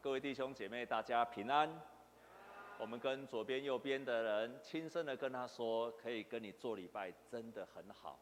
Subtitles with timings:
[0.00, 1.68] 各位弟兄姐妹，大家平安。
[2.78, 8.16] 我们跟左边、右边的人轻声的跟他说，可以跟你做礼拜，真的很好。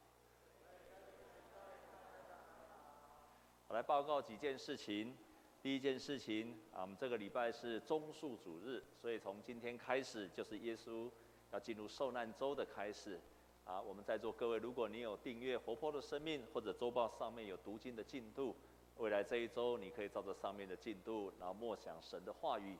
[3.68, 5.14] 我来报告几件事情。
[5.60, 11.10] 第一件事情啊，我们这个礼拜是中树主日，所以从今天开始就是耶稣
[11.50, 13.20] 要进入受难周的开始。
[13.64, 18.56] 啊，我们在座各位，如果你有订阅《活泼的生命》或者周报上面有读经的进度，
[18.98, 22.76] 未来这一周你可以照着上面的进度，然后默想神的话语。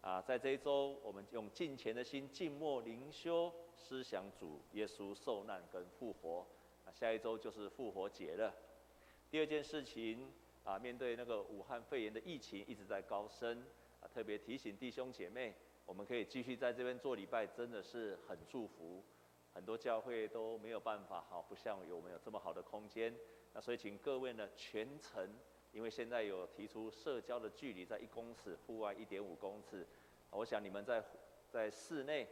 [0.00, 6.46] 啊，在这一周，我们用敬虔的心静默灵修，思想主耶稣受难跟复活。
[6.84, 8.54] 啊，下一周就是复活节了。
[9.30, 10.32] 第二件事情。
[10.66, 13.64] 啊，面对那个武汉肺炎的疫情一直在高升，
[14.00, 15.54] 啊，特别提醒弟兄姐妹，
[15.84, 19.00] 我们可以继续在这边做礼拜，真的是很祝福。
[19.54, 23.16] 很多教会都没有办法，好，不像有我们有这么好的空间。
[23.54, 25.30] 那所以请各位呢全程，
[25.76, 29.86] 因为现在有提出社交的距离在一公尺，户外一点五公尺。
[30.30, 31.04] 我想你们在
[31.50, 32.26] 在室内，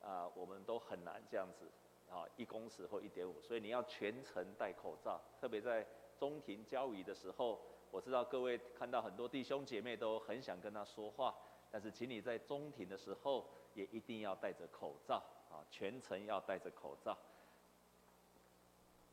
[0.00, 1.68] 啊，我们都很难这样子，
[2.08, 5.84] 啊，一公尺或一点五，所以你要全程戴口罩，特别在。
[6.18, 11.36] 中庭交谊的时候，我知道各位看到很多弟兄姐妹都很想跟他说话，
[11.70, 17.18] 但是请你在中庭的时候也一定要戴着口罩啊，全程要戴着口罩。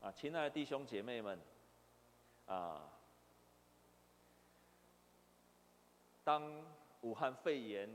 [0.00, 1.38] 啊，亲爱的弟兄姐妹们，
[2.46, 2.93] 啊，
[6.24, 6.64] 当
[7.02, 7.88] 武汉肺炎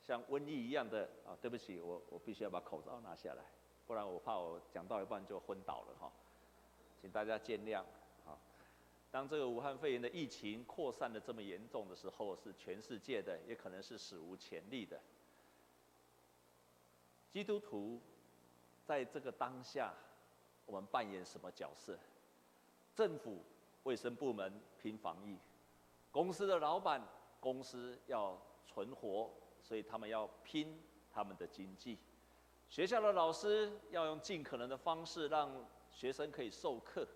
[0.00, 3.42] 像瘟疫一样的啊，对不起，我我必须要把口罩拿下来，
[3.86, 6.12] 不然我怕我讲到一半就昏倒了哈，
[7.00, 7.82] 请大家见谅。
[9.10, 15.00] 当这个武汉肺炎的疫情扩散的这么严重的时候，是全世界的，也可能是史无前例的。
[17.30, 17.98] 基督徒
[18.84, 19.94] 在这个当下，
[20.66, 21.98] 我们扮演什么角色？
[22.94, 23.42] 政府、
[23.84, 25.38] 卫生部门拼防疫，
[26.10, 27.02] 公司的老板，
[27.40, 29.30] 公司要存活，
[29.62, 31.98] 所以他们要拼他们的经济。
[32.68, 37.06] 学校的老师要用尽可能的方式让学生可以授课。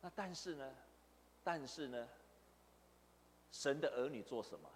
[0.00, 0.74] 那但是呢？
[1.44, 2.08] 但是呢，
[3.50, 4.68] 神的儿女做什么？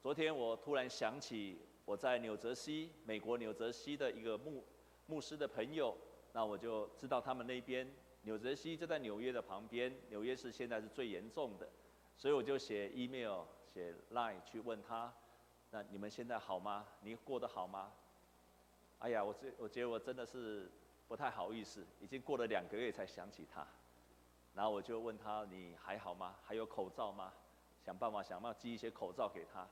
[0.00, 4.64] 昨天我突然想起我在纽泽西，美国纽泽西的一个牧
[5.06, 5.96] 牧师的朋友，
[6.32, 7.92] 那我就知道他们那边
[8.22, 11.68] 纽泽西就在纽约的旁边，纽约市现在是最严重的，
[12.18, 15.10] 所以我就写 email 写 line 去问他，
[15.70, 16.84] 那你们现在好吗？
[17.00, 17.92] 你过得好吗？
[18.98, 20.68] 哎呀，我这我觉得我真的是
[21.06, 23.64] 不太好意思，已经过了两个月才想起他。
[24.52, 26.34] 然后我就问他：“你还好吗？
[26.42, 27.32] 还有口罩吗？
[27.80, 29.64] 想办法想办法寄一些口罩给他。”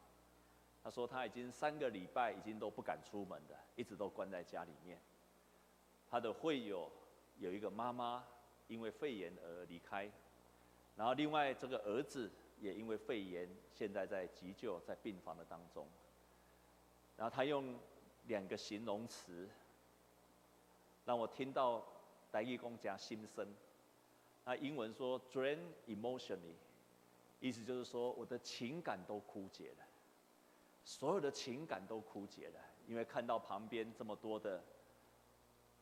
[0.85, 5.03] 他说他已经三个礼拜已经都不敢出门的，一直都关在家里面。
[6.09, 6.89] 他的会友
[7.39, 8.25] 有一个妈妈
[8.69, 10.09] 因为肺炎而离开，
[10.97, 15.87] 然后另外这个儿子也因为肺炎现在在急救在病房的当中。
[17.17, 17.79] 然后他用
[18.27, 19.49] 两个形容词
[21.05, 21.83] 让我听到
[22.33, 23.47] 台语讲加心声。
[24.45, 26.55] 那英文说 drain emotionally，
[27.41, 29.85] 意思就是说我的情感都枯竭了，
[30.85, 34.63] 所有的情感都枯竭了，因为看到旁边这么多的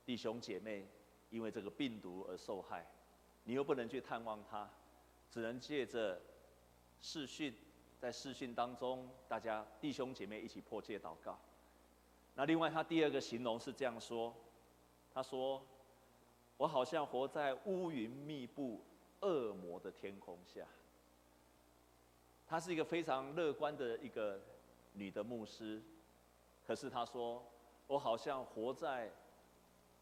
[0.06, 0.86] 弟兄姐妹
[1.30, 2.86] 因为这个病毒而受害，
[3.42, 4.70] 你又不能去探望他，
[5.34, 6.22] 只能借着
[7.00, 7.52] 视讯，
[7.98, 11.36] 在视讯当中，大家弟兄姐妹一起破戒祷告。
[12.36, 14.32] 那另外他第二个形容是这样说，
[15.12, 15.60] 他说。
[16.56, 18.80] 我好像活在乌云密布、
[19.22, 20.64] 恶魔的天空下。
[22.46, 24.40] 她是一个非常乐观的一个
[24.92, 25.82] 女的牧师，
[26.64, 27.44] 可是她说
[27.88, 29.10] ：“我好像活在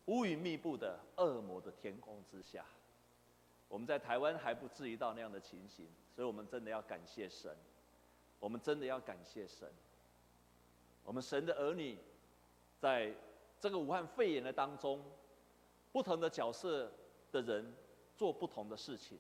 [0.05, 2.67] 乌云密布的恶魔的天空之下。”
[3.73, 7.57] 我们在台湾还不至于到那样的情形，所以我们真的要感谢神。
[8.39, 9.67] 我们真的要感谢神。
[11.03, 11.99] 我们神的儿女，
[12.79, 13.15] 在
[13.59, 15.03] 这个武汉肺炎的当中。
[15.91, 16.91] 不同的角色
[17.31, 17.71] 的人
[18.17, 19.19] 做不同的事情，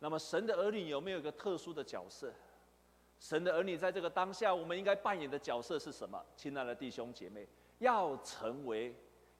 [0.00, 2.32] 那么神的儿女有没有一个特殊的角色？
[3.20, 6.20] 神的儿女在这个当下，我们应该扮演的角色是什么？
[6.36, 7.46] 亲爱的弟兄姐妹，
[7.78, 8.92] 要成为，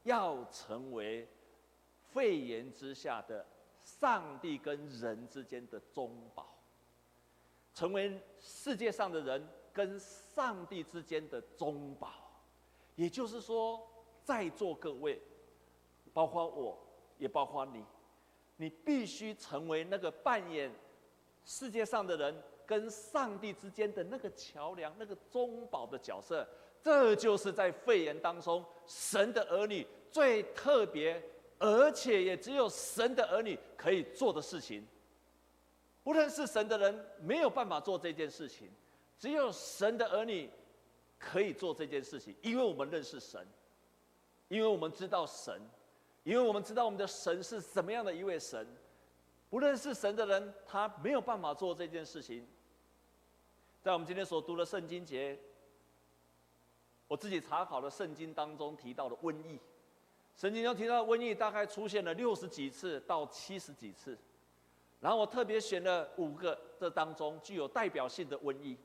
[0.05, 1.29] 要成为
[2.12, 3.44] 肺炎之下的
[3.85, 6.59] 上帝跟人之间的中保，
[7.73, 12.11] 成为世界上的人跟上帝之间的中保。
[12.97, 13.87] 也就是说，
[14.25, 15.21] 在座各位。
[16.13, 16.79] 包括我，
[17.19, 17.85] 也包括你，
[18.57, 20.73] 你必须成为那个扮演
[21.45, 26.49] 世界上的人跟上帝之间的那个桥梁、那个中保的角色。
[26.81, 31.21] 这就是在肺炎当中，神的儿女最特别，
[31.59, 34.87] 而且也只有神的儿女可以做的事情。
[36.03, 38.71] 不认识神的人没有办法做这件事情，
[39.19, 40.51] 只有神的儿女
[41.19, 43.47] 可以做这件事情，因为我们认识神，
[44.49, 45.59] 因为我们知道神，
[46.23, 48.67] 因为我们知道我们的神是什么样的一位神。
[49.49, 52.47] 不认识神的人，他没有办法做这件事情。
[53.81, 55.39] 在我们今天所读的圣经节，
[57.07, 59.59] 我自己查考的圣经当中提到的瘟疫。
[60.37, 64.19] 圣经中提到瘟疫大概出现了六十几次到七十几次，
[65.01, 68.77] 然后我特别选了五个这当中具有代表性的瘟疫。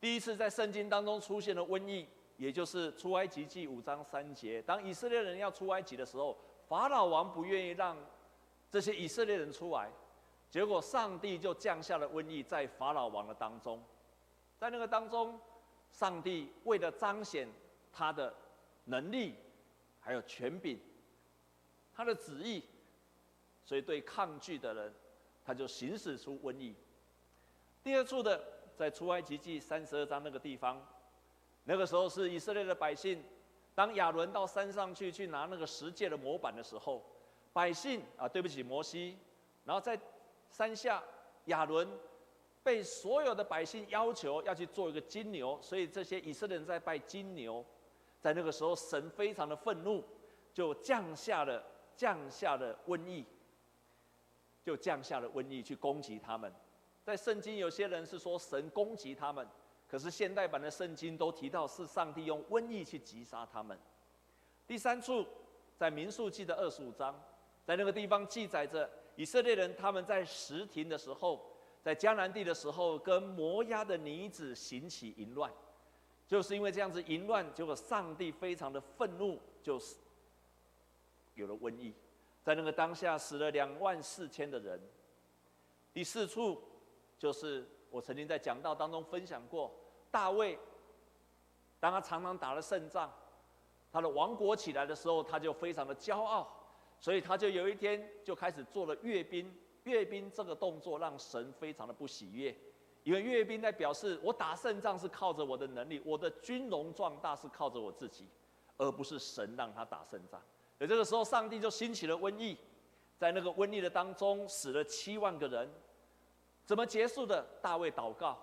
[0.00, 2.06] 第一次在圣经当中出现的瘟疫，
[2.36, 7.96] 也就是出埃及记五章三节，当以色列人要出埃及的时候，法老王不愿意让
[8.70, 9.90] 这些以色列人出来，
[10.48, 13.82] 结果上帝就降下了瘟疫在法老王的当中，
[14.56, 15.36] 在那个当中，
[15.90, 17.48] 上帝为了彰显
[17.92, 18.32] 他的
[18.84, 19.34] 能力。
[20.04, 20.78] 还有权柄，
[21.94, 22.62] 他的旨意，
[23.64, 24.94] 所以对抗拒的人，
[25.42, 26.76] 他就行使出瘟疫。
[27.82, 28.38] 第二处的，
[28.76, 30.86] 在出埃及记三十二章那个地方，
[31.64, 33.24] 那个时候是以色列的百姓，
[33.74, 37.02] 当亚伦到山上去去拿那个十诫的模板的时候，
[37.54, 39.16] 百姓啊，对不起摩西，
[39.64, 39.98] 然后在
[40.50, 41.02] 山下，
[41.46, 41.88] 亚伦
[42.62, 47.64] 被所有的百姓要求要去做一个金牛，所以这些以色列人在拜金牛。
[48.24, 50.02] 在那个时候，神非常的愤怒，
[50.50, 51.62] 就降下了
[51.94, 53.22] 降下了瘟疫，
[54.62, 56.50] 就降下了瘟疫去攻击他们。
[57.02, 59.46] 在圣经，有些人是说神攻击他们，
[59.86, 63.78] 可是现代版的圣经都提到是上帝用瘟疫去击杀他们。
[64.66, 65.26] 第三处，
[65.76, 67.14] 在民数记的二十五章，
[67.62, 71.44] 在那个地方记载着以色列人他们在石亭的时候，
[71.82, 75.52] 在迦南地的时候，跟摩押的女子行起淫乱。
[76.26, 79.96] 就是因为这样子淫乱，结果上帝非常的愤怒，就是
[81.34, 81.94] 有了瘟疫，
[82.42, 84.80] 在那个当下死了两万四千的人。
[85.92, 86.60] 第四处
[87.18, 89.72] 就是我曾经在讲道当中分享过，
[90.10, 90.58] 大卫，
[91.78, 93.12] 当他常常打了胜仗，
[93.92, 96.48] 他的王国起来的时候，他就非常的骄傲，
[96.98, 99.54] 所以他就有一天就开始做了阅兵，
[99.84, 102.56] 阅兵这个动作让神非常的不喜悦。
[103.04, 108.26] 因为阅兵在表示，我打胜仗是靠着我的能力，我的军容壮大是靠着我自己，
[108.78, 110.42] 而不是神让他打胜仗。
[110.80, 112.56] 而这个时候，上帝就兴起了瘟疫，
[113.16, 115.70] 在那个瘟疫的当中死了七万个人。
[116.64, 117.46] 怎么结束的？
[117.60, 118.38] 大卫祷告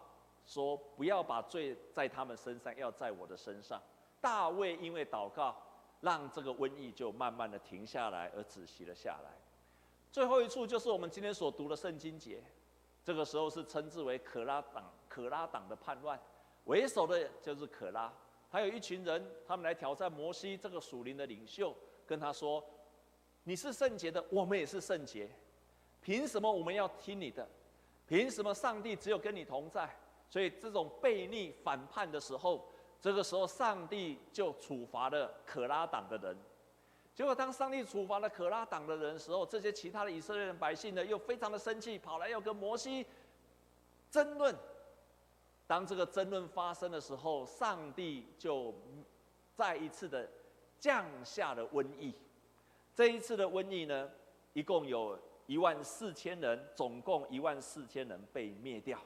[0.45, 3.81] 说：“不要把罪在他们身上，要在我的身上。”
[4.21, 5.59] 大卫因为祷告，
[6.01, 9.31] 让这个瘟疫就慢慢的停下来，而止息了下来。
[10.11, 12.43] 最后一处就是我们今天所读的圣经节。
[13.03, 16.19] 这个时候是称之为可拉党，可拉党的叛乱，
[16.65, 18.13] 为首的就是可拉，
[18.49, 21.75] 还有一群人，他们来挑战摩西这个属灵的领袖，
[22.05, 22.63] 跟他说
[23.43, 25.29] ：“你是圣洁的，我们也是圣洁，
[25.99, 27.47] 凭什么我们要听你的？
[28.07, 29.89] 凭什么上帝只有跟你同在？”
[30.29, 32.71] 所以这种悖逆反叛的时候，
[33.01, 36.37] 这个时候上帝就处罚了可拉党的人。
[37.13, 43.05] 结果，当上帝处罚了可拉党的人的时候，这些其他的以色列人百姓呢，又非常的生气，跑来要跟摩西
[44.09, 44.55] 争论。
[45.67, 48.73] 当这个争论发生的时候，上帝就
[49.53, 50.27] 再一次的
[50.79, 52.13] 降下了瘟疫。
[52.95, 54.09] 这一次的瘟疫呢，
[54.53, 58.97] 一共有一万四千人，总共一万四千人被灭掉。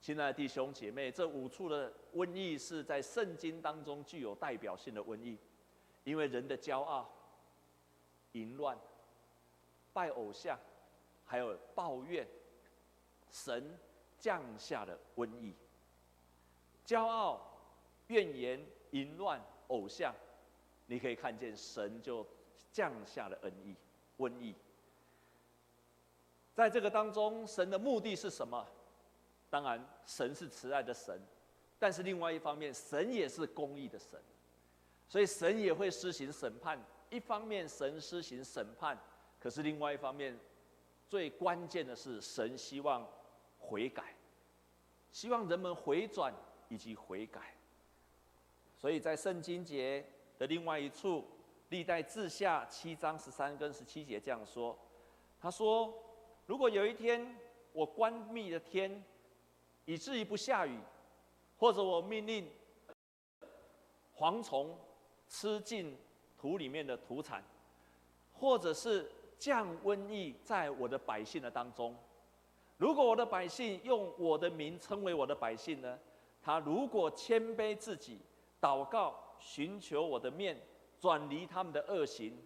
[0.00, 5.36] 亲爱的弟兄姐妹，这五处的瘟疫是在圣经当中具有代表性的瘟疫，
[6.04, 7.08] 因为人的骄傲。
[8.36, 8.78] 淫乱、
[9.94, 10.58] 拜偶像，
[11.24, 12.28] 还有抱怨，
[13.30, 13.78] 神
[14.18, 15.54] 降下的瘟疫。
[16.84, 17.40] 骄傲、
[18.08, 20.14] 怨言、淫乱、偶像，
[20.84, 22.26] 你可以看见神就
[22.70, 23.74] 降下了恩疫、
[24.18, 24.54] 瘟疫。
[26.54, 28.66] 在这个当中，神的目的是什么？
[29.48, 31.18] 当然，神是慈爱的神，
[31.78, 34.20] 但是另外一方面，神也是公义的神，
[35.08, 36.78] 所以神也会施行审判。
[37.10, 38.98] 一方面神施行审判，
[39.38, 40.38] 可是另外一方面，
[41.08, 43.06] 最关键的是神希望
[43.58, 44.14] 悔改，
[45.12, 46.34] 希望人们回转
[46.68, 47.54] 以及悔改。
[48.76, 50.04] 所以在圣经节
[50.38, 51.24] 的另外一处，
[51.68, 54.76] 历代志下七章十三跟十七节这样说：
[55.40, 55.94] 他说，
[56.46, 57.38] 如果有一天
[57.72, 59.04] 我关闭了天，
[59.84, 60.78] 以至于不下雨，
[61.56, 62.50] 或者我命令
[64.16, 64.78] 蝗虫
[65.28, 65.96] 吃尽。
[66.38, 67.42] 土里面的土产，
[68.32, 71.96] 或者是降瘟疫在我的百姓的当中。
[72.76, 75.98] 如果我的百姓用我的名称为我的百姓呢？
[76.42, 78.20] 他如果谦卑自己，
[78.60, 80.60] 祷告，寻求我的面，
[80.98, 82.36] 转离他们的恶行，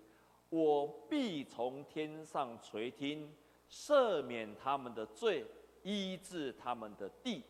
[0.49, 3.31] 我必从天上垂听，
[3.69, 5.45] 赦免他们的罪，
[5.83, 7.45] 医治他们的地。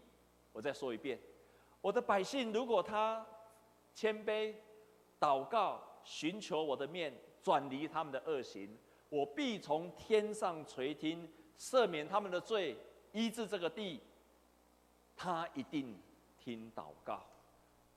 [0.52, 1.20] 我再说一遍，
[1.80, 3.24] 我的百姓如果他
[3.94, 4.54] 谦卑、
[5.20, 8.76] 祷告、寻求我的面，转离他们的恶行，
[9.08, 11.28] 我必从天上垂听，
[11.58, 12.76] 赦免他们的罪，
[13.12, 14.00] 医治这个地。
[15.16, 16.00] 他一定
[16.38, 17.22] 听祷告，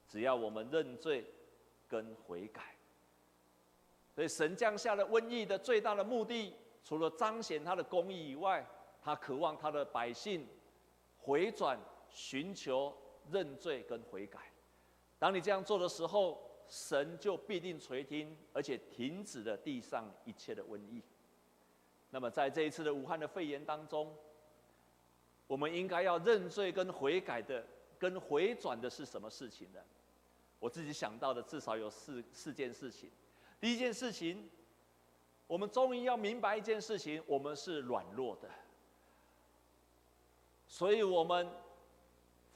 [0.07, 1.25] 只要我们认罪
[1.87, 2.75] 跟悔改。
[4.13, 8.65] 所以神降下了瘟疫的最大的目的，除了彰显他的公义以外，
[9.01, 10.45] 他渴望他的百姓
[11.17, 11.79] 回转、
[12.09, 12.95] 寻求、
[13.31, 14.39] 认罪跟悔改。
[15.17, 16.37] 当你这样做的时候，
[16.73, 21.03] 神就必定垂听，而且停止了地上一切的瘟疫。
[22.09, 24.11] 那么在这一次的武汉的肺炎当中，
[25.45, 27.63] 我们应该要认罪跟悔改的、
[27.99, 29.79] 跟回转的是什么事情呢？
[30.59, 33.07] 我自己想到的至少有四四件事情。
[33.61, 34.49] 第一件事情，
[35.45, 38.49] 我们终于要明白一件事情：我们是软弱的，
[40.67, 41.47] 所以我们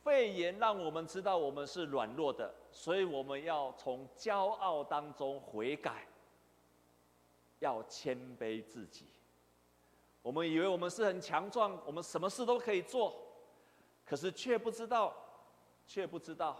[0.03, 6.05] 肺炎让我们知道我们是软弱的，所以我们要从骄傲当中悔改，
[7.57, 9.07] 要谦卑自己。
[10.21, 13.15] 我们以为我们是很强壮，我们什么事都可以做，
[14.05, 15.11] 可是却不知道，
[15.87, 16.55] 却不知道。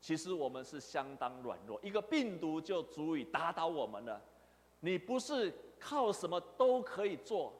[0.00, 4.18] 其实我们是相当软弱，一个病毒就足以打倒我们了。
[4.80, 7.52] 你不是靠什么都可以做，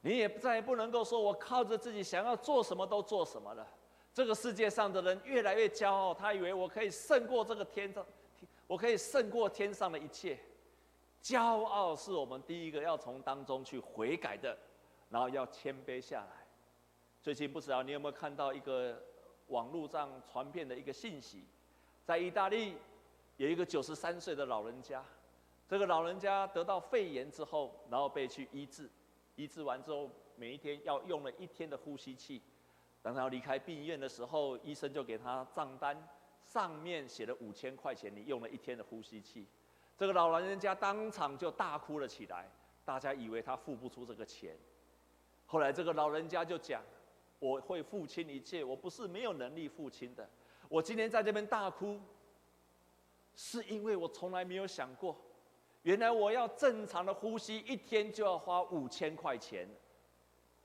[0.00, 3.68] 你也再也不能够说我靠着自己想要做什么都做什么了。
[4.14, 8.04] 这个世界上的人越来越骄傲，他以为我可以胜过这个天上，
[8.66, 10.38] 我可以胜过天上的一切。
[11.22, 14.56] 骄傲是我们第一个要从当中去悔改的，
[15.08, 16.46] 然后要谦卑下来。
[17.22, 19.00] 最近不知道你有没有看到一个
[19.46, 21.44] 网络上传遍的一个信息？
[22.04, 22.76] 在意大利，
[23.36, 25.02] 有一个九十三岁的老人家，
[25.68, 28.90] 这个老人家得到肺炎之后，然后被去医治，
[29.36, 32.42] 医治完之后，每一天要用了一天的呼吸器。
[33.02, 35.96] 当他要离开病院的时候，医生就给他账单，
[36.44, 39.46] 上面写了五千块钱，你用了一天的呼吸器。
[39.98, 42.48] 这个老老人家当场就大哭了起来，
[42.84, 44.56] 大家以为他付不出这个钱。
[45.44, 46.82] 后来这个老人家就讲
[47.38, 50.28] ：“我会付清一切，我不是没有能力付清的。”
[50.68, 52.00] 我今天在这边大哭，
[53.34, 55.20] 是因为我从来没有想过，
[55.82, 59.68] 原来我要正常的呼吸，一天就要花五千块钱。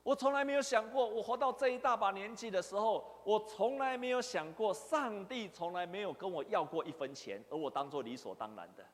[0.07, 8.85] 我从来没有想过，我活到这一大把年纪的时候，我从来没有想过，上帝从来没有跟我要过一分钱，而我当做理所当然的。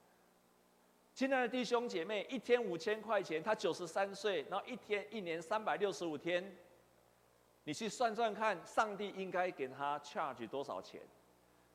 [1.14, 6.44] 亲爱的弟兄姐妹，一天五千块钱，他九十三岁，然后一天一年三百六十五天。
[7.64, 11.00] 你去算算看，上帝应该给他 charge 多少钱？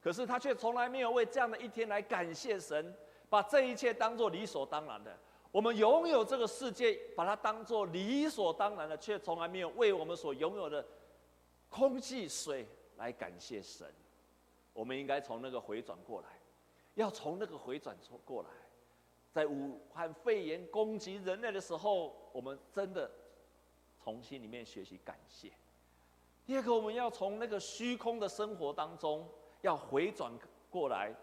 [0.02, 2.92] 可是他却从来没有为这样的一天来感谢神，
[3.30, 5.16] 把这一切当做理所当然的。
[5.50, 10.84] 我们拥有这个世界，把它当作理所当然的，却从来没有为我们所拥有的
[11.68, 13.86] 空气、水来感谢神。
[14.72, 16.28] 我们应该从那个回转过来，
[16.94, 18.48] 要从那个回转过来，
[19.32, 23.10] 在武汉肺炎攻击人类的时候，我们真的
[24.04, 25.50] 从心里面学习感谢。
[26.46, 29.28] 第二个，我们要从那个虚空的生活当中
[29.62, 30.30] 要回转
[30.70, 31.14] 过来，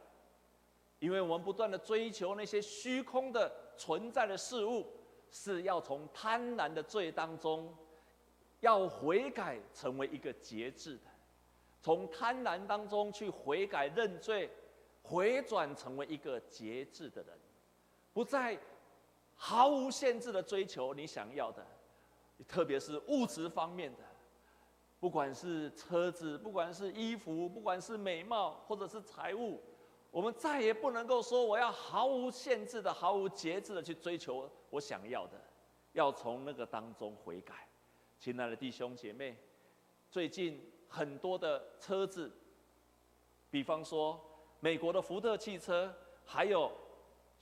[0.99, 4.85] 因为我们不断的追求那些虚空的存在的事物，
[5.31, 7.75] 是要从贪婪的罪当中
[8.59, 11.03] 要悔改，成为一个节制的，
[11.81, 14.49] 从贪婪当中去悔改认罪，
[15.03, 17.37] 回转成为一个节制的人，
[18.13, 18.57] 不再
[19.35, 21.65] 毫无限制的追求你想要的，
[22.47, 23.99] 特别是物质方面的。
[24.97, 29.61] 不管是车子，不管是衣服，不管是美貌，或者是财物，
[30.15, 35.33] 我们再也不能够说我要毫无限制的、毫无节制的去追求我想要的，
[35.91, 37.67] 要从那个当中悔改。
[38.17, 39.35] 亲爱的弟兄姐妹，
[40.09, 42.31] 最近很多的车子，
[43.51, 44.17] 比方说
[44.61, 45.93] 美国的福特汽车，
[46.23, 46.71] 还有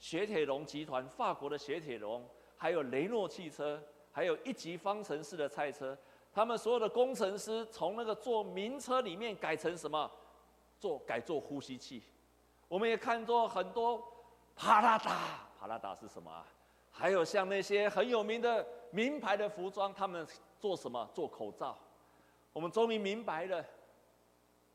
[0.00, 5.96] 雪铁龙集团、法国的雪铁龙，还有雷诺汽车，还有一级方程式的赛车。
[6.32, 10.10] 他们所有的工程师从那个做名车里面改成什么？
[10.80, 12.02] 做改做呼吸器。
[12.68, 14.02] 我们也看到很多
[14.56, 16.46] 帕拉达，帕拉达是什么啊？
[16.90, 20.26] 还有像那些很有名的名牌的服装，他们
[20.58, 21.08] 做什么？
[21.14, 21.78] 做口罩。
[22.52, 23.64] 我们终于明白了，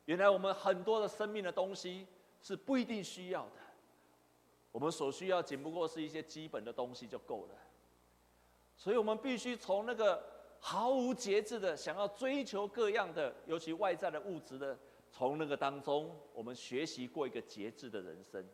[0.05, 2.07] 原来我们很多的生命的东西
[2.41, 3.61] 是不一定需要的。
[4.71, 7.55] 我们所需要仅不过是一些基本的东西就够了。
[8.75, 10.21] 所以我们必须从那个。
[10.61, 14.77] 毫无节制的想要追求各样的，尤其外在的物质的，
[15.11, 18.45] 从那个当中，我们学习过一个节制的人生。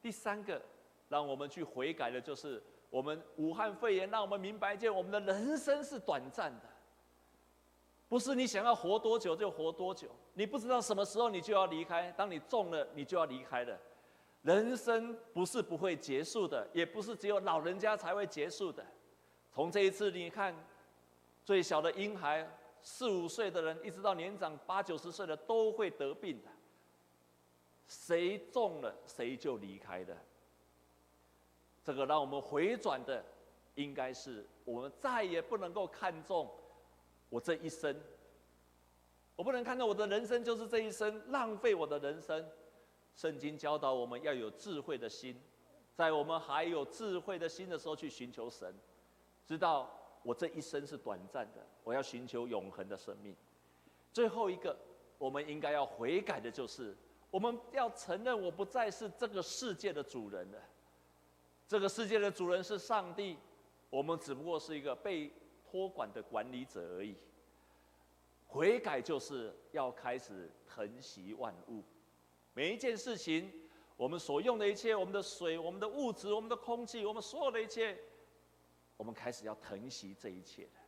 [0.00, 0.60] 第三个，
[1.08, 6.68] 让我们去悔改的，就是我们武汉肺炎让我们明白一件：我们的人生是短暂的，
[8.08, 12.12] 不是你想要活多久就活多久，你不知道什么时候你就要离开。
[12.12, 13.76] 当你中了，你就要离开了。
[14.42, 18.86] 人生不是不会结束的，也不是只有老人家才会结束的。
[19.50, 20.54] 从这一次你看，
[21.44, 22.48] 最小的婴孩，
[22.82, 26.48] 四五岁的人，一直到年长八九十岁的都会得病的。
[27.86, 30.16] 谁中了，谁就离开了。
[31.82, 33.24] 这个让我们回转的，
[33.74, 36.50] 应该是我们再也不能够看重
[37.30, 37.98] 我这一生。
[39.36, 42.46] 我不能看到我的人生就是这一生，浪费我的人生。
[43.14, 45.40] 圣经教导我们要有智慧的心，
[45.94, 48.72] 在我们还有智慧的心的时候去寻求神，
[49.46, 53.34] 知道我这一生是短暂的，我要寻求永恒的生命。
[54.12, 54.76] 最后一个，
[55.18, 56.96] 我们应该要悔改的就是，
[57.30, 60.58] 我们要承认我不再是这个世界的主人了。
[61.66, 63.36] 这个世界的主人是上帝，
[63.90, 65.30] 我们只不过是一个被
[65.70, 67.14] 托管的管理者而已。
[68.46, 71.84] 悔改就是要开始疼惜万物。
[72.54, 73.52] 每一件事情，
[73.96, 77.98] 我们所用的一切，我们的水、我们的物质、我们的空气，我们所有的一切，
[78.98, 80.78] 我们开始要疼惜这一切的，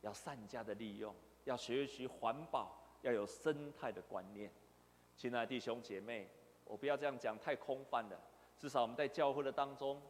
[0.00, 4.50] 要善加的利用，要学习环保，要有生态的观念。
[5.16, 6.28] 亲爱的弟兄姐妹，
[6.64, 8.20] 我不要这样讲太空泛了，
[8.58, 10.02] 至少我们在教会的当中，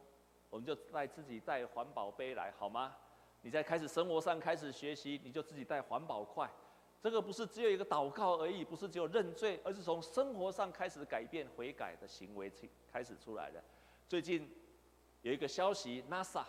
[0.49, 2.97] 我们就带自己带环保杯来，好吗？
[3.43, 6.50] 你在开始生活上开始学习，你就自己带环保筷。
[7.00, 12.50] 这个不是只有一个祷告而已，不是只有认罪，而是从生活上开始改变、悔改的行为
[12.90, 13.62] 开始出来的。
[14.09, 14.50] 最近
[15.23, 16.45] 有一个消息，NASA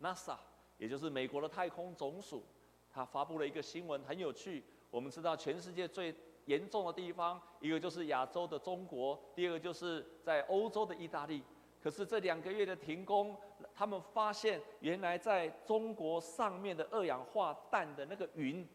[0.00, 0.36] NASA，
[0.78, 2.44] 也就是美国的太空总署，
[2.90, 4.64] 它发布了一个新闻，很有趣。
[4.90, 11.42] 我们知道，全世界最严重的地方，一个就是亚洲的中国，第二个就是在欧洲的意大利。
[11.82, 13.36] 可是这两个月的停工，
[13.74, 18.66] 他们发现原来在中国上面的二氧化氮的那个云。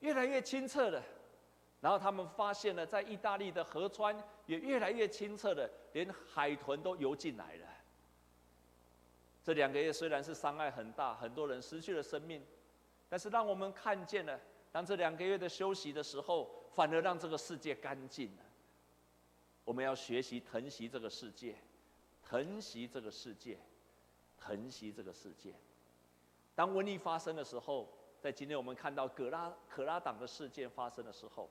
[0.00, 1.02] 越来越清澈了，
[1.80, 7.66] 然后他们发现了，在意大利的河川也越来越清澈了，连海豚都游进来了。
[9.42, 12.44] 这两个月虽然是伤害很大，很多人失去了生命，
[13.08, 14.38] 但是让我们看见了，
[14.70, 18.42] 当这两个月的休息的时候，反而让这个世界干净了。
[19.64, 21.56] 我们要学习疼惜这个世界，
[22.24, 23.58] 疼惜这个世界，
[24.38, 25.54] 疼惜这个世界。
[26.54, 27.88] 当瘟疫发生的时候。
[28.22, 31.48] 在今天我们看到葛拉可拉党的事件发生的时候，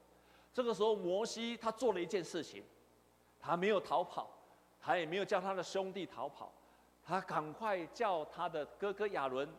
[0.53, 2.63] 这个时候摩西他做了一件事情，
[3.39, 4.29] 他没有逃跑，
[4.79, 6.53] 他也没有叫他的兄弟逃跑，
[7.09, 9.49] 他赶快叫他的哥哥亚伦，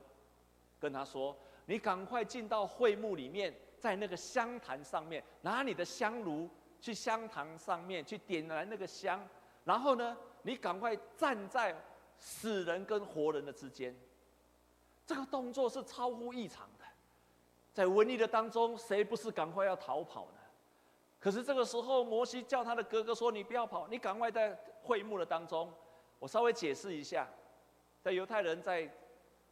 [0.78, 1.36] 跟他说
[1.66, 6.48] ：“你赶快进到会幕里面，在那个香坛上面拿你的香炉
[6.80, 9.20] 去香坛上面去点燃那个香，
[9.64, 11.74] 然后呢，你赶快站在
[12.18, 13.92] 死人跟活人的之间。”
[15.04, 16.84] 这个动作是超乎异常的。
[17.74, 20.38] 在瘟疫的当中，谁不是赶快要逃跑呢？
[21.18, 25.68] 可是这个时候，摩西叫他的哥哥说：“你不要跑，你赶快在会幕的当中。”
[26.20, 27.26] 我稍微解释一下，
[28.00, 28.90] 在犹太人在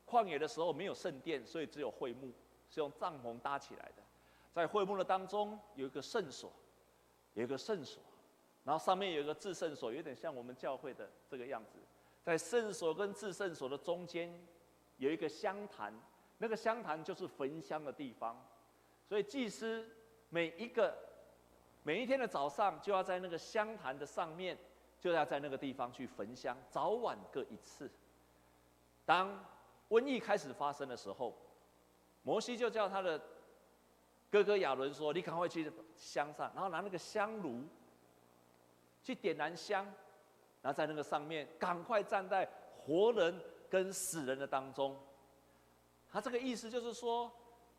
[0.07, 2.33] 旷野的时候没有圣殿，所以只有会幕，
[2.71, 4.03] 是用帐篷搭起来的。
[4.55, 6.53] 在会幕的当中有一个圣所，
[7.35, 8.03] 有一个圣所，
[8.65, 11.79] 然后上面有一个至圣所，有点像我们教会的这个样子。
[12.23, 14.31] 在圣所跟至圣所的中间
[14.97, 15.93] 有一个香坛。
[16.41, 18.41] 那个香坛就是焚香的地方，
[19.09, 19.85] 所以祭司
[20.29, 20.97] 每一个
[21.83, 24.57] 每一天的早上就要在那个香坛的上面，
[25.01, 27.91] 就要在那个地方去焚香，早晚各一次。
[29.09, 29.43] 当
[29.89, 31.35] 瘟疫开始发生的时候，
[32.23, 33.19] 摩西就叫他的
[34.31, 37.65] 哥哥亚伦说：“你赶快去香上，然后拿那个香炉
[39.03, 39.83] 去点燃香，
[40.61, 44.95] 然后在那个上面赶快站在活人跟死人的当中。”
[46.13, 47.33] 他这个意思就是说，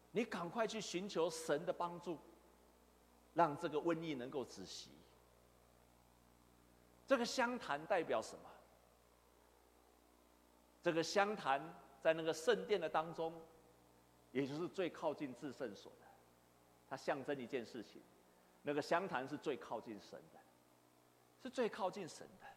[0.09, 2.17] 你赶快去寻求神的帮助，
[3.35, 4.89] 让这个瘟疫能够止息。
[7.05, 8.48] 这个香坛代表什么？
[10.81, 11.61] 这个香坛
[12.01, 13.33] 在那个圣殿的当中，
[14.31, 16.05] 也就是最靠近至圣所的，
[16.87, 18.01] 它象征一件事情，
[18.63, 20.39] 那个香坛是最靠近神的，
[21.41, 22.47] 是最靠近神的。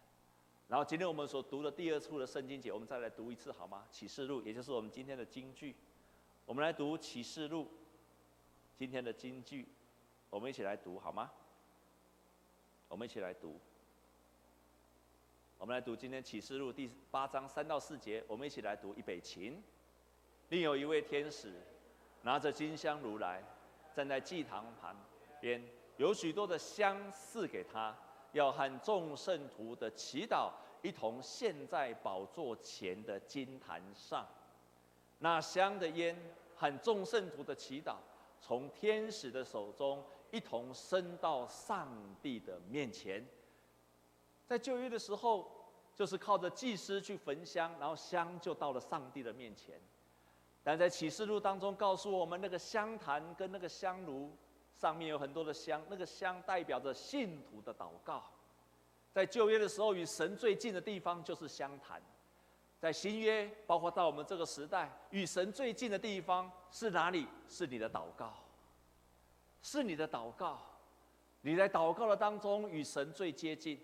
[0.69, 3.87] 然后今天我们所读的第二处的圣经节，我们再来读一次好吗？
[3.91, 5.77] 启示录，也就是我们今天的金句。
[6.47, 7.69] 我们来读启示录，
[8.75, 9.69] 今天的金句，
[10.31, 11.31] 我们一起来读好吗？
[12.89, 13.61] 我们一起来读。
[15.63, 19.63] 我们来读今天启示录第八章三到四节，我们一起来读一北琴。
[20.49, 21.53] 另有一位天使
[22.23, 23.41] 拿着金香炉来，
[23.95, 24.97] 站在祭坛旁
[25.41, 25.65] 边，
[25.99, 27.97] 有许多的香赐给他。
[28.33, 30.51] 要和众圣徒的祈祷
[30.83, 34.27] 一同献在宝座前的金坛上。
[35.21, 36.21] 那香的烟
[36.57, 37.99] 和众圣徒的祈祷，
[38.41, 41.89] 从天使的手中一同升到上
[42.21, 43.25] 帝的面前。
[44.53, 45.51] 在旧约的时候，
[45.95, 49.81] 就是靠着祭司去焚香，然后香就到了上帝的面前。
[50.63, 54.37] 但在启示录当中告诉我们，那个香坛跟那个香炉
[54.75, 58.23] 上面有很多的香，那个香代表着信徒的祷告。
[59.11, 61.99] 在旧约的时候，与神最近的地方就是香坛；
[62.79, 67.27] 在新约，包括到我们这个时代，与神最近的地方是哪里？
[67.49, 68.35] 是你的祷告，
[69.63, 70.59] 是你的祷告。
[71.41, 73.81] 你在祷告的当中与神最接近，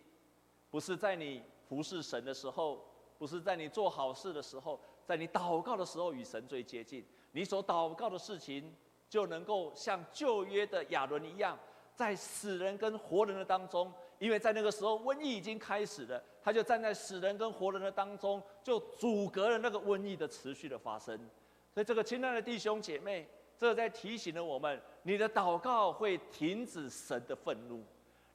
[0.71, 2.85] 不是在你服侍神的时候，
[3.19, 7.05] 不是在你做好事的时候，在你祷告的时候与神最接近。
[7.33, 8.75] 你所祷告的事情，
[9.09, 11.59] 就能够像旧约的亚伦一样，
[11.95, 13.93] 在死人跟活人的当中。
[14.19, 21.17] 因为在那个时候，瘟疫已经开始了，他就站在死人跟活人的当中，就阻隔了那个瘟疫的持续的发生。
[21.73, 27.85] 所以，这个亲爱的弟兄姐妹，这在提醒了我们：你的祷告会停止神的愤怒，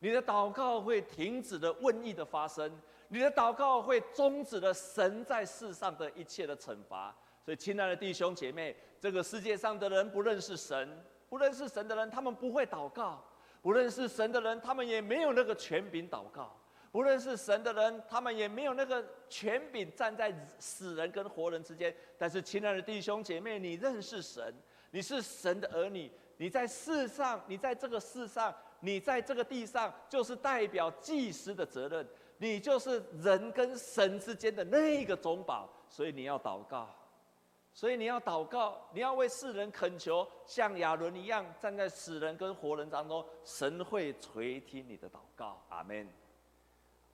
[0.03, 2.69] 你的祷告会停止了瘟疫的发生，
[3.07, 7.15] 你的祷告会终止了神在世上的一切的惩罚。
[7.41, 13.23] 所以，亲爱的弟兄姐妹，这个世界上的人不认识神，不认识神的人，他们不会祷告。
[13.61, 16.49] 不认识神的人，他们也没有那个权柄祷告；
[16.91, 21.95] 不认识神的人，他们也没有那个权柄站在死人跟活人之间。
[22.17, 24.53] 但是，亲爱的弟兄姐妹，你认识神，
[24.91, 32.05] 你是神的儿女，你在世上，你在这个世上，你在这个地上，就是代表祭司的责任，
[32.37, 36.89] 你就是人跟神之间的那个中保，所以你要祷告。
[37.75, 45.59] 所以你要祷告，你要为世人恳求，像亚伦一样站在死人跟活人当中，神会垂听你的祷告。
[45.69, 46.07] 阿门。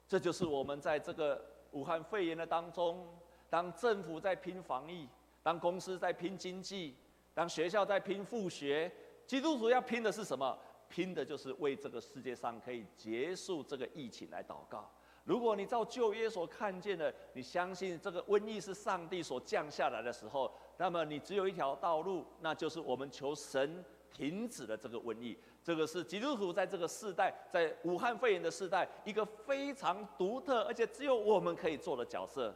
[0.05, 3.08] 这就是我们在这个武汉肺炎的当中，
[3.49, 5.08] 当政府在拼防疫，
[5.41, 6.93] 当公司在拼经济，
[7.34, 8.91] 当学校在拼复学，
[9.25, 10.60] 基督徒要拼的是什么？
[10.89, 14.91] 拼的就是为这个世界上可以结束这个疫情来祷告。
[15.23, 25.38] 如果你照旧约所看见的，你相信这个瘟疫是上帝所降下来的时候，那么你只有一条道路，那就是我们求神停止了这个瘟疫。
[25.63, 32.56] 这个是基督徒在这个世代，在武汉肺炎的世代，一个非常独特，而且只有我们可以做的角色。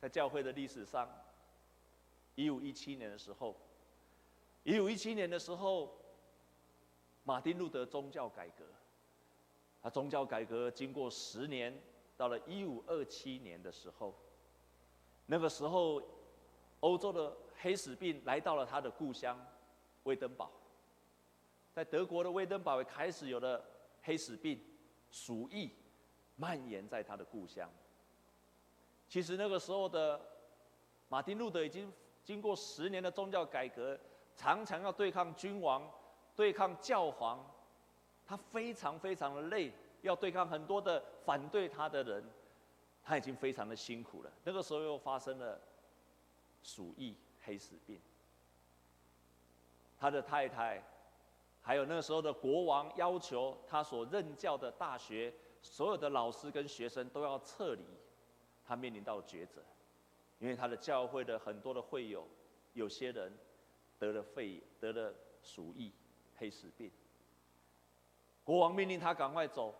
[0.00, 1.08] 在教会的历史上，
[2.34, 3.54] 一五一七年的时候，
[4.68, 5.90] 一五一七年的时候，
[7.24, 8.66] 马丁路德宗教改革。
[9.80, 11.74] 他宗教改革经过十年，
[12.18, 14.14] 到了一五二七年的时候，
[15.24, 16.02] 那个时候，
[16.80, 19.42] 欧洲的黑死病来到了他的故乡，
[20.02, 20.52] 威登堡。
[21.72, 23.64] 在德国的威登堡也开始有了
[24.02, 24.62] 黑死病、
[25.10, 25.70] 鼠疫
[26.36, 27.72] 蔓延在他的故乡。
[29.08, 30.20] 其实那个时候的
[31.08, 31.90] 马丁路德已经
[32.22, 33.98] 经过十年的宗教改革，
[34.38, 35.86] 常常要对抗君王、
[36.34, 37.38] 对抗教皇。
[38.30, 39.72] 他非常非常的累，
[40.02, 42.22] 要对抗很多的反对他的人，
[43.02, 44.30] 他已经非常的辛苦了。
[44.44, 45.58] 那个时候又发生了
[46.62, 47.98] 鼠疫、黑死病，
[49.98, 50.82] 他的太太，
[51.62, 57.84] 还有那时候的国王要求他所任教的大学所有的老师跟学生都要撤离，
[58.62, 59.62] 他面临到抉择，
[60.38, 62.28] 因为他的教会的很多的会友，
[62.74, 63.32] 有些人
[63.98, 65.92] 得了肺，得了鼠疫、
[66.36, 66.90] 黑死病。
[68.44, 69.74] 国王命令他赶快走，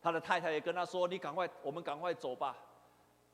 [0.00, 2.56] 他的太太也跟他说：“你赶快，我们赶快走吧。”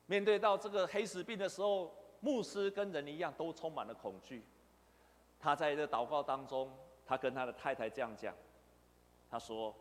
[0.06, 4.44] 面对到这个黑死病的时候，牧师跟人一样都充满了恐惧。
[5.40, 6.72] 他在这祷告当中，
[7.04, 8.34] 他跟他的太太这样讲
[9.30, 9.74] ：“他说，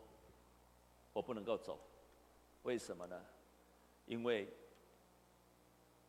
[1.14, 1.80] 我不能够走，
[2.64, 3.24] 为什么呢？
[4.06, 4.52] 因为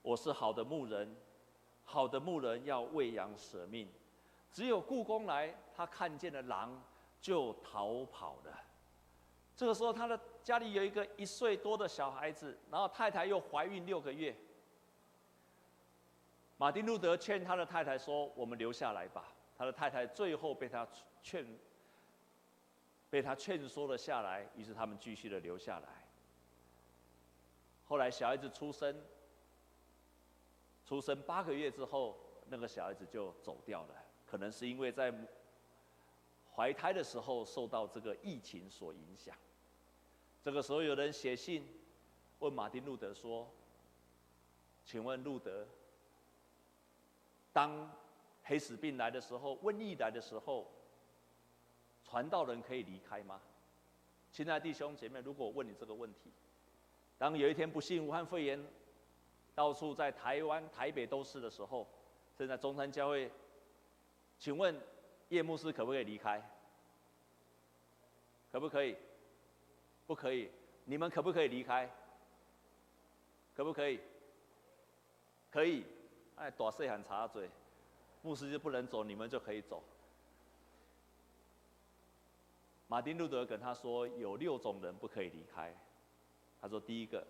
[0.00, 1.14] 我是好的牧人，
[1.84, 3.86] 好的牧人要喂养舍命。
[4.52, 6.82] 只有雇工来，他看见了狼。”
[7.22, 8.58] 就逃跑了。
[9.54, 14.36] 这个时候，他的家里有一个一岁多的小孩子，然后太太又怀孕六个月。
[16.56, 20.84] 马丁路德劝他的太太说：“我们留下来吧。”他的太太最后被他
[21.22, 21.46] 劝，
[23.08, 24.44] 被他劝说了下来。
[24.56, 25.88] 于是他们继续的留下来。
[27.84, 29.00] 后来小孩子出生，
[30.84, 33.94] 出生八个月之后，那个小孩子就走掉了。
[34.32, 35.14] 可能是因为在。
[36.54, 39.34] 怀胎的时候受到这个疫情所影响，
[40.42, 41.66] 这个时候有人写信
[42.40, 43.50] 问马丁路德说
[44.84, 45.66] ：“请问路德，
[47.54, 47.90] 当
[48.44, 50.70] 黑死病来的时候，瘟疫来的时候，
[52.04, 53.40] 传道人可以离开吗？”
[54.30, 56.30] 亲爱的弟兄姐妹，如果我问你这个问题，
[57.16, 58.62] 当有一天不幸武汉肺炎
[59.54, 61.88] 到处在台湾台北都是的时候，
[62.36, 63.32] 现在中山教会，
[64.42, 64.76] 请问
[65.28, 66.42] 叶牧师可不可以离开？
[68.50, 68.96] 可不可以？
[70.04, 70.50] 不可以。
[70.84, 71.88] 你们可不可以离开？
[73.54, 74.00] 可不可以？
[75.48, 75.86] 可以。
[76.34, 77.48] 哎，大细汉插嘴，
[78.22, 79.80] 牧师就不能走，你们就可以走。
[82.88, 85.72] 马丁路德跟他说，有六种人不可以离开。
[86.60, 87.24] 他说第一个，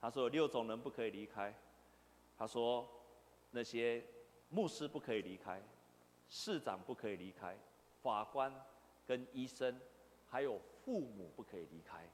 [0.00, 1.54] 他说有六种人不可以离开。
[2.36, 2.88] 他说
[3.52, 4.04] 那些
[4.48, 5.62] 牧师不可以离开，
[6.34, 7.54] 市长不可以离开，
[8.00, 8.50] 法官
[9.06, 9.78] 跟医生，
[10.26, 12.08] 还有父母不可以离开。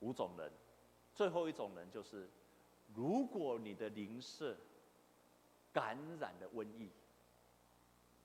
[0.00, 0.50] 五种人，
[1.14, 2.28] 最后一种人就是，
[2.92, 4.56] 如果你的邻舍
[5.72, 6.90] 感染了瘟疫，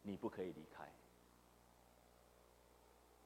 [0.01, 0.91] 你不可以离开。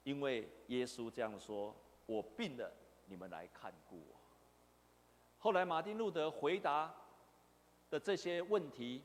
[0.03, 1.73] 因为耶稣这样说
[2.05, 2.69] ：“我病了，
[3.05, 4.15] 你们来看顾我。”
[5.39, 6.93] 后来马丁路德回答
[7.89, 9.01] 的这些问题，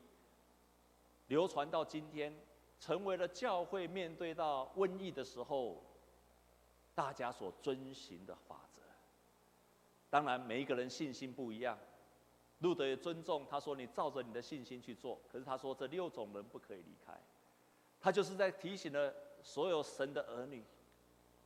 [1.27, 2.33] 流传到今天，
[2.79, 5.81] 成为了教会面对到瘟疫的时候，
[6.93, 8.81] 大家所遵循的法则。
[10.09, 11.77] 当然，每一个人信心不一样，
[12.59, 13.45] 路德也尊重。
[13.49, 17.13] 他说：“你照着你的信心去做。”可是他说：“这六种人不可以离开。”
[17.99, 20.63] 他就是在提醒了所有神的儿女。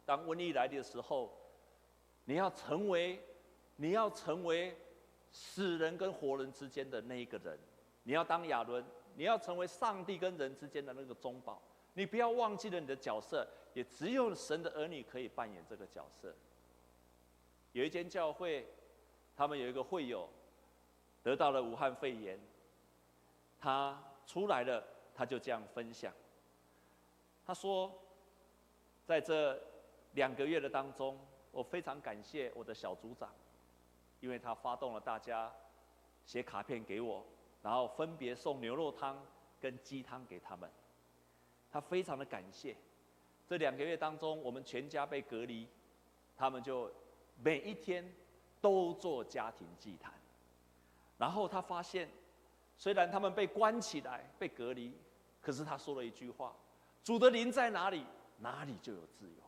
[0.05, 1.31] 当瘟疫来的时候，
[2.25, 3.23] 你要成为，
[3.77, 4.77] 你要成为
[5.31, 7.57] 死人跟活人之间的那一个人，
[8.03, 8.85] 你要当亚伦，
[9.19, 11.61] 你要成为上帝跟人之间的那个中保，
[11.93, 16.33] 你不要忘记了你的角色，也只有神的儿女可以扮演这个角色。
[17.73, 18.65] 有一间教会，
[19.35, 20.25] 他们有一个会友
[21.21, 22.39] 得到了武汉肺炎，
[23.59, 24.81] 他出来了，
[25.13, 26.13] 他就这样分享，
[27.45, 27.93] 他说，
[29.05, 29.61] 在这。
[30.13, 31.19] 两个月的当中，
[31.51, 33.29] 我非常感谢我的小组长，
[34.21, 35.53] 因为他发动了大家
[36.25, 37.23] 写卡片给我，
[37.61, 39.21] 然后分别送牛肉汤
[39.59, 40.69] 跟鸡汤给他们。
[41.71, 42.75] 他非常的感谢。
[43.47, 45.67] 这两个月当中，我们全家被隔离，
[46.37, 46.89] 他们就
[47.43, 48.13] 每一天
[48.61, 50.13] 都做家庭祭坛。
[51.17, 52.09] 然后他发现，
[52.77, 54.93] 虽然他们被关起来、被隔离，
[55.41, 56.55] 可是他说了一句话
[57.03, 58.05] ：“主的灵在哪里，
[58.37, 59.43] 哪里就有自由。”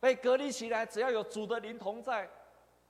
[0.00, 2.28] 被隔离起来，只要有主的灵同在，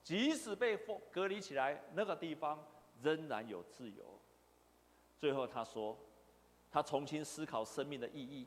[0.02, 2.64] 即使被封隔离起来，那个地方
[3.02, 4.04] 仍然有自由。
[5.18, 5.96] 最后他说，
[6.70, 8.46] 他重新思考生命的意义，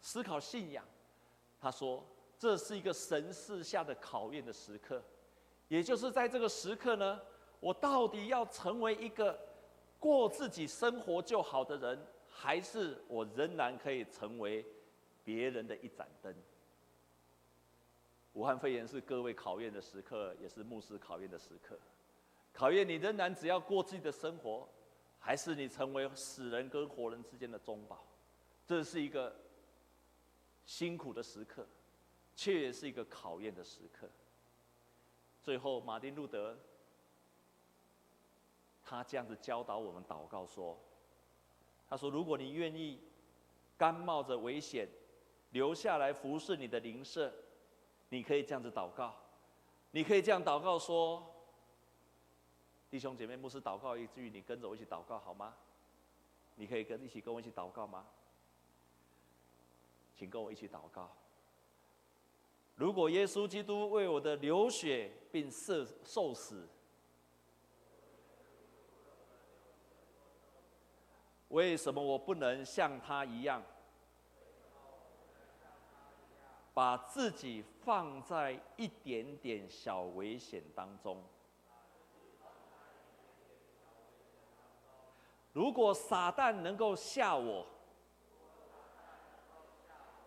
[0.00, 0.84] 思考信仰。
[1.60, 2.04] 他说，
[2.38, 5.02] 这是一个神赐下的考验的时刻，
[5.68, 7.20] 也就是在这个时刻呢，
[7.60, 9.38] 我到底要成为一个
[9.98, 14.64] 过自己生活就好的人，还是我仍然可以成为
[15.24, 16.34] 别人的一盏灯？
[18.34, 21.78] 武汉肺炎是各位考验的时刻，也是牧师考验的时刻。
[22.54, 24.66] 考验你仍然只要过自己的生活，
[25.18, 28.02] 还是你成为死人跟活人之间的中保？
[28.66, 29.34] 这是一个
[30.64, 31.66] 辛苦的时刻，
[32.34, 34.08] 却也是一个考验的时刻。
[35.42, 36.56] 最后，马丁路德
[38.82, 40.78] 他这样子教导我们祷告说
[41.90, 43.00] ：“他说，如果你愿意
[43.76, 44.88] 甘冒着危险
[45.50, 47.30] 留下来服侍你的邻舍。”
[48.10, 49.12] 你可以这样子祷告，
[49.90, 51.26] 你可以这样祷告说
[52.94, 55.52] ：“弟兄姐妹，牧师祷告一句，你跟着我一起祷告好吗？
[56.54, 58.06] 你可以跟一起跟我一起祷告吗？
[60.14, 61.10] 请跟我一起祷告。
[62.76, 66.68] 如果耶稣基督为我的流血并受受死，
[71.48, 73.60] 为什么我不能像他一样？”
[76.72, 81.20] 把自己放在一点点小危险当中。
[85.54, 87.64] 如果撒旦能够吓我，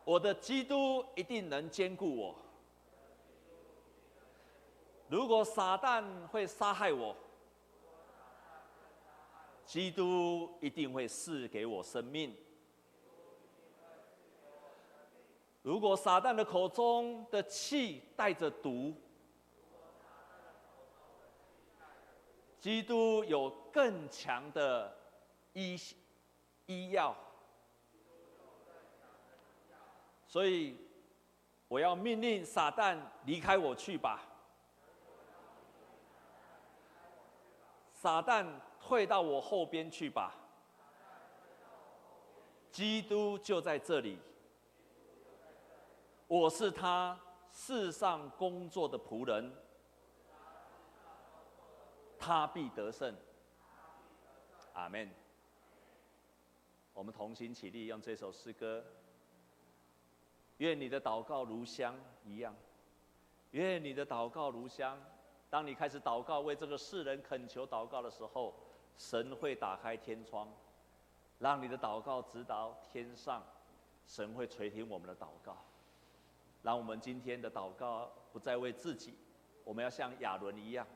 [0.05, 2.35] 我的基督一定能坚固我。
[5.09, 7.13] 如果撒旦会杀害我，
[9.65, 12.33] 基督一定会赐给我生命。
[15.61, 18.93] 如果撒旦的口中的气带着毒，
[22.61, 24.96] 基督有更强的
[25.57, 25.75] 医
[26.67, 27.15] 医药，
[30.27, 30.77] 所以
[31.67, 34.21] 我要命令撒旦离开我去吧。
[37.91, 38.45] 撒旦
[38.79, 40.35] 退到我后边去吧。
[42.71, 44.19] 基督就在这里。
[46.27, 47.19] 我是他
[47.51, 49.51] 世上工作的仆人，
[52.19, 53.15] 他必得胜。
[54.73, 55.09] 阿门。
[56.97, 58.83] 我们同心起立，用这首诗歌。
[60.57, 62.55] 愿你的祷告如香一样，
[63.51, 64.99] 愿你的祷告如香。
[65.47, 68.55] 当你开始祷告，为这个世人恳求祷告的时候，
[68.97, 70.51] 神会打开天窗，
[71.37, 73.43] 让你的祷告直达天上，
[74.07, 75.55] 神会垂听我们的祷告。
[76.63, 79.13] 让我们今天的祷告不再为自己，
[79.63, 80.87] 我们要像亚伦一样，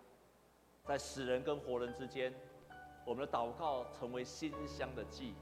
[0.84, 2.34] 在死人跟活人之间，
[3.06, 5.36] 我们的祷告成为馨香的祭，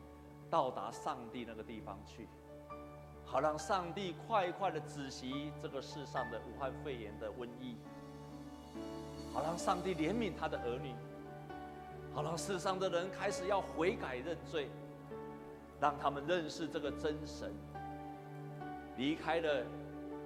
[0.50, 2.28] 到达上帝那个地方去，
[3.26, 7.76] 好让上帝快快的止息这个世上的武汉肺炎的瘟疫，
[9.34, 10.94] 好让上帝怜悯他的儿女，
[12.14, 14.70] 好让世上的人开始要悔改认罪，
[15.80, 17.54] 让他们认识这个真神，
[18.98, 19.64] 离开了。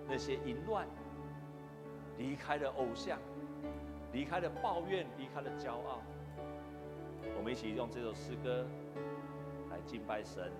[0.05, 0.85] 那些淫乱，
[2.17, 3.17] 离开了偶像，
[4.11, 6.01] 离开了抱怨，离开了骄傲。
[7.37, 8.65] 我们一起用这首诗歌
[9.85, 10.51] 敬拜神。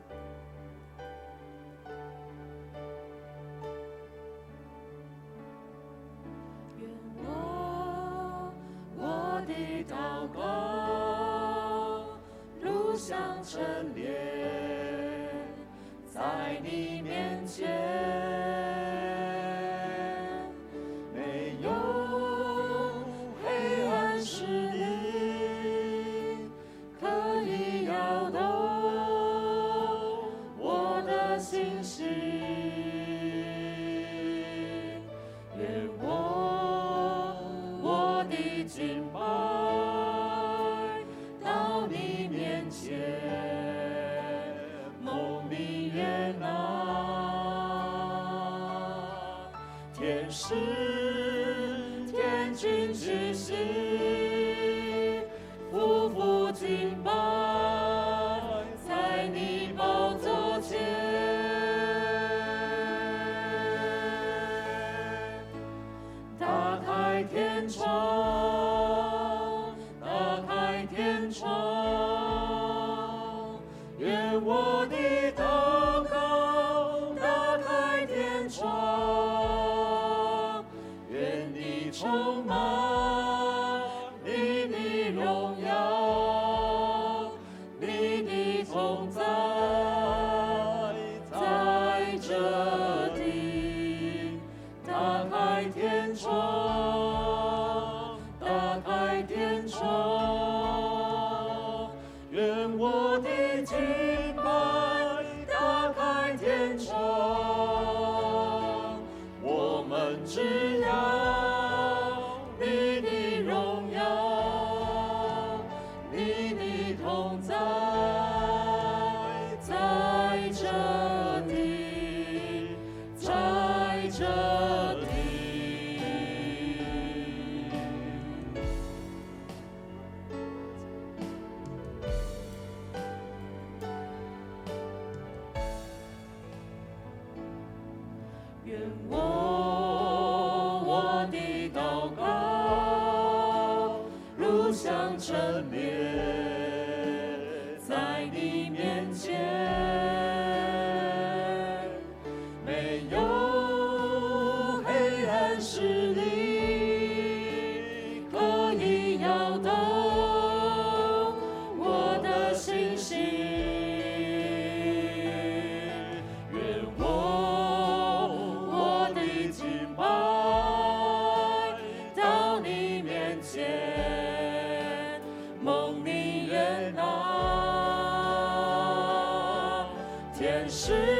[180.74, 181.13] 是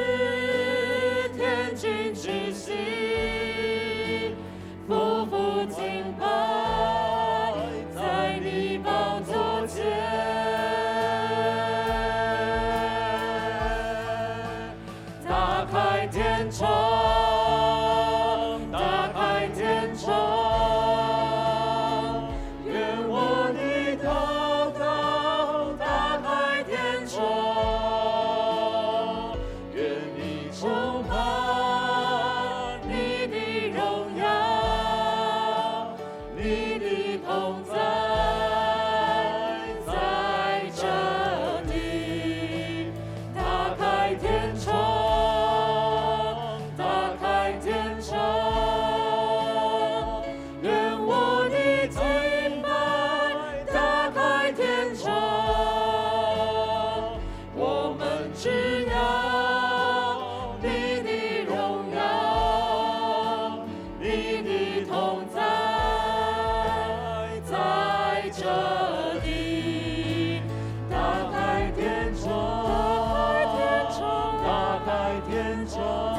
[75.20, 76.14] 天长，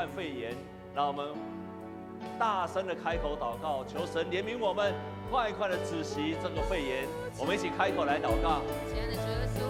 [0.00, 0.56] 汉肺炎，
[0.94, 1.26] 让我们
[2.38, 4.94] 大声的开口祷告，求神怜悯我们，
[5.30, 7.04] 快快的止息这个肺炎。
[7.36, 8.64] 我们一起开口来祷告。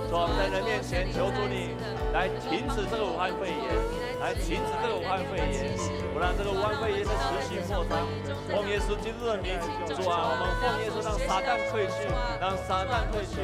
[0.07, 1.74] 主，我们在人面前求主你
[2.14, 3.74] 来停止这个武汉肺炎。
[4.22, 5.74] 来停止这个武汉肺炎，
[6.14, 8.07] 不让这个武汉肺炎的持续扩张。
[8.53, 9.59] 奉耶稣基督的名，
[9.89, 12.07] 主啊，我们奉耶稣让撒旦退去，
[12.39, 13.43] 让撒旦退去。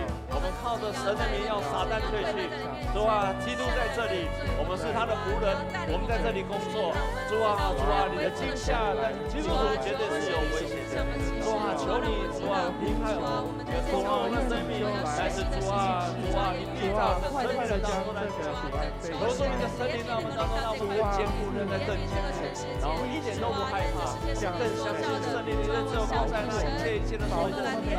[0.67, 2.51] 靠着神的名要撒旦退去。
[2.93, 4.27] 主啊，基督在这里，
[4.59, 5.55] 我们是他的仆人，
[5.87, 6.91] 我们在这里工作。
[7.31, 10.76] 主啊，主啊，你的惊吓但基督徒绝对是有危险。
[10.97, 14.81] 啊，求你，主啊，离开我们，主啊，我们的生命，
[15.17, 18.89] 但是主啊，主啊，你必让我们生命的当中来转变。
[19.05, 20.57] 求主你的生命让我们当中。
[20.57, 22.41] 让我们更坚固，人在更坚固，
[22.81, 24.33] 然后我们一点都不害怕，更
[24.73, 27.93] 相信圣灵，你的救恩在那一切一切的保护我们。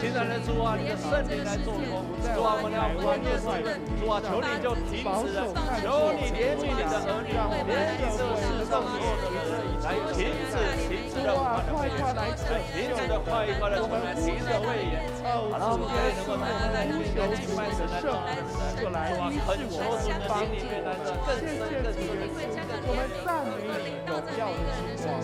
[0.00, 2.02] 亲爱的主啊，你的圣灵来做工，
[2.34, 3.30] 主啊，我们要欢迎你，
[4.02, 5.46] 主啊，求你就停止了，
[5.82, 7.30] 求你怜悯你的儿女，
[7.66, 10.58] 怜悯这世上所有的人，来停止，
[13.30, 16.98] 快快的出来，停止的胃炎，好了，我们能够来来来
[17.38, 22.02] 敬拜神，来做神，主啊，恳求主的灵里面来的更深更深。
[22.82, 23.54] 我们赞美
[23.86, 25.14] 你荣耀的君王，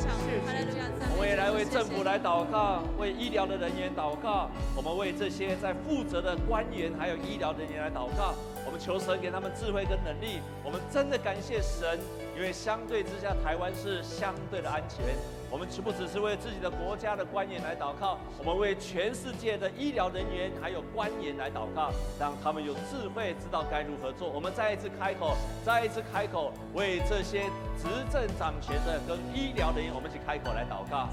[1.11, 11.99] 我们也来为政府来祷告，为医疗的人员祷告，我们为这些在负责的官员还有医疗人员来祷告，我们求神给他们智慧跟能力，我们真的感谢神，
[12.37, 15.05] 因为相对之下，台湾是相对的安全。
[15.51, 24.29] 我们不只是为自己的国家的官员来祷告，我们为全世界的医疗人员还有官员来祷告，让他们有智慧，知道该如何做。
[24.29, 27.45] 我们再一次开口，再一次开口，为这些
[27.79, 31.09] 执政掌权的跟医疗人员，我们一起开口来祷告。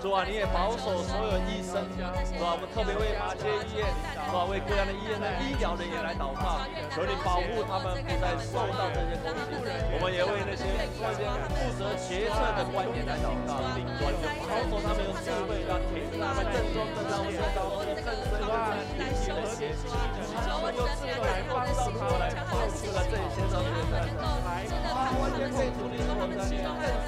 [0.00, 3.84] 主啊，你也保守所有医生，主啊，我们特别为马街医院，
[4.28, 9.56] 主啊，为各样的医院的医疗人员来祷告，求你保护他们不再受到这些攻击。
[9.92, 10.64] 我们也为那些
[11.00, 13.65] 那些负责决策的官员来祷告。
[13.74, 18.44] 领官就保守他们有智慧，要停止他们更多更高的高的更深的
[18.98, 19.90] 离奇的邪气，
[20.46, 24.62] 他们有智慧来帮助他来保护了这些的人来来
[25.16, 26.46] 完全可以独立生活的，更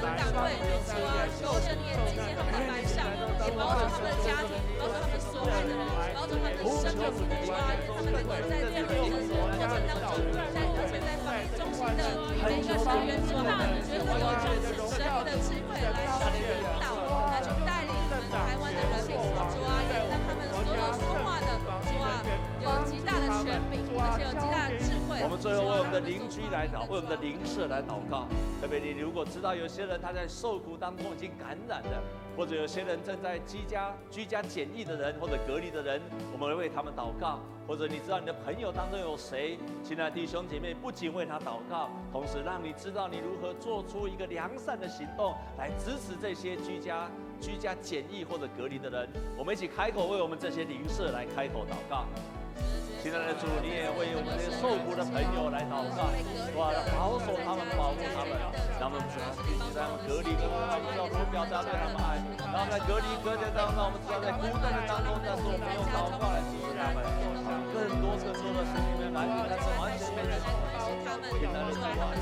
[0.03, 2.51] 来让他们有智慧来救这年轻的百
[2.89, 2.99] 姓，
[3.45, 5.81] 也保守他们的家庭，保守他们所爱的人，
[6.15, 12.01] 保守他们的生命，主啊，他们在这样的一个过程当中，在在法律中心的
[12.45, 13.49] 每一个成员说话，
[13.85, 14.27] 觉得有
[26.01, 28.27] 邻居来祷，为我们的邻舍来祷告。
[28.61, 32.03] 特别你如果知道有些人他在受苦当中已经感染了，
[32.37, 36.01] 或者有些人正在居家居家检疫的人或者隔离的人，
[36.33, 37.41] 我们会为他们祷告。
[37.67, 49.07] 或者你知道你的朋友当中有谁，亲爱的弟兄姐妹，不仅为他祷告，同时让你知道你如何做出一个良善的行动来支持这些居家居家检疫或者隔离的人。
[49.37, 52.07] 我们一起开口为我们这些邻舍来开口祷告。
[53.03, 53.35] 亲爱的。
[53.39, 55.01] 主，你也为我们这些受苦的。
[55.09, 56.11] 朋友来祷告，
[56.59, 58.35] 哇，保守他们，保护他们，
[58.77, 62.19] 让他们知道必须在隔离中，我们知道如何表达对他们爱。
[62.53, 64.85] 然后在隔离隔离当中，我们知道在孤单的。
[64.85, 67.01] 当中，但是我们用祷告来支持他们，
[67.73, 68.67] 更多更多的。
[68.69, 70.83] 生命来满足他们，完全没人所爱。
[71.33, 71.73] 亲爱的。
[71.73, 72.13] 主啊，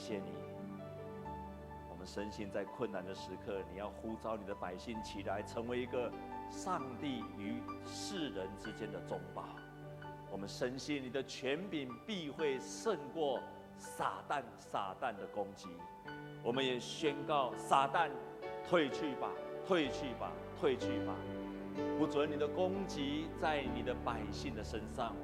[0.00, 0.32] 谢你，
[1.90, 6.10] 我们深信在困难的时刻，你要呼召你的百姓起来，成为一个
[6.50, 9.44] 上帝与世人之间的中保。
[10.32, 13.38] 我们深信你的权柄必会胜过
[13.76, 15.68] 撒旦撒旦的攻击。
[16.42, 18.08] 我们也宣告撒旦
[18.66, 19.30] 退去吧，
[19.66, 21.14] 退去吧，退去吧，
[21.98, 25.14] 不准你的攻击在你的百姓的身上。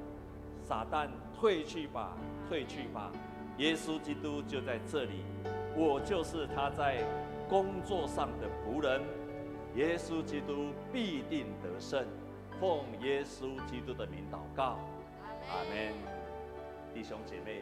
[0.61, 2.15] 撒旦退去吧，
[2.47, 3.11] 退去吧，
[3.57, 5.23] 耶稣基督就在这里。
[5.75, 7.03] 我就是他在
[7.47, 9.01] 工作上的仆人，
[9.75, 12.05] 耶稣基督必定得胜，
[12.59, 14.79] 奉耶稣基督的名祷告，
[15.49, 15.93] 阿门。
[16.93, 17.61] 弟兄姐妹。